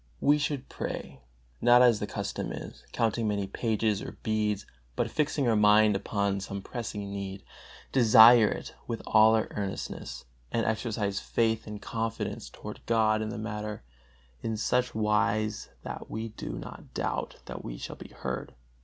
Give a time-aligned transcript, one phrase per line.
[0.19, 1.21] We should pray,
[1.61, 6.39] not as the custom is, counting many pages or beads, but fixing our mind upon
[6.39, 7.43] some pressing need,
[7.91, 13.83] desire it with all earnestness, and exercise faith and confidence toward God in the matter,
[14.41, 18.55] in such wise that we do not doubt that we shall be heard.